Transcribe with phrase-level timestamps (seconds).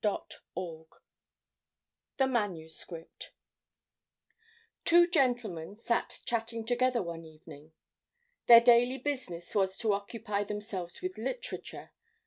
[0.03, 0.87] Otto Larssen
[2.17, 3.33] The Manuscript
[4.83, 7.73] Two gentlemen sat chatting together one evening.
[8.47, 11.91] Their daily business was to occupy themselves with literature.